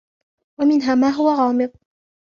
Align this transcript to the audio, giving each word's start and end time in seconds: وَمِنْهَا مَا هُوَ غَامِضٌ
وَمِنْهَا 0.59 0.95
مَا 0.95 1.09
هُوَ 1.09 1.29
غَامِضٌ 1.29 1.71